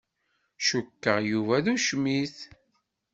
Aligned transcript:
Cukkeɣ 0.67 1.17
Yuba 1.29 1.55
d 1.63 1.67
ucmit. 1.73 2.37